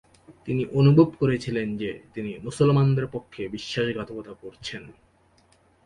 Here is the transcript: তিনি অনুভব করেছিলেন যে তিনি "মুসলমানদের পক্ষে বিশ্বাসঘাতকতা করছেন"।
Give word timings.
তিনি 0.45 0.65
অনুভব 0.71 1.07
করেছিলেন 1.19 1.77
যে 1.77 1.89
তিনি 2.13 2.31
"মুসলমানদের 2.43 3.07
পক্ষে 3.07 3.47
বিশ্বাসঘাতকতা 3.47 4.33
করছেন"। 4.33 4.83